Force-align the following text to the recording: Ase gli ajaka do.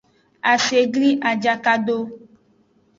Ase 0.53 0.79
gli 0.93 1.09
ajaka 1.31 1.73
do. 1.85 1.97